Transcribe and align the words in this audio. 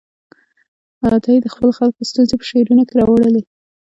عطايي 1.07 1.39
د 1.41 1.47
خپلو 1.53 1.69
خلکو 1.79 2.07
ستونزې 2.09 2.35
په 2.39 2.45
شعرونو 2.49 2.83
کې 2.87 2.93
راواړولې. 2.99 3.41